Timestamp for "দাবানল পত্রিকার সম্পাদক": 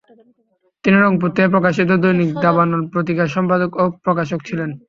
2.43-3.71